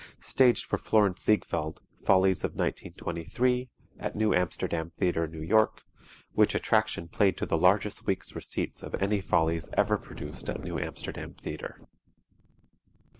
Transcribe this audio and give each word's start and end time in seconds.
Staged 0.19 0.65
for 0.65 0.79
Florenz 0.79 1.19
Ziegfeld 1.19 1.79
"Follies 2.03 2.43
of 2.43 2.53
1923," 2.55 3.69
at 3.99 4.15
New 4.15 4.33
Amsterdam 4.33 4.89
Theatre, 4.97 5.27
New 5.27 5.43
York, 5.43 5.83
which 6.33 6.55
attraction 6.55 7.07
played 7.07 7.37
to 7.37 7.45
the 7.45 7.55
largest 7.55 8.07
week's 8.07 8.33
receipts 8.33 8.81
of 8.81 8.95
any 8.95 9.21
Follies 9.21 9.69
ever 9.77 9.99
produced 9.99 10.49
at 10.49 10.59
New 10.63 10.79
Amsterdam 10.79 11.35
Theatre. 11.35 11.81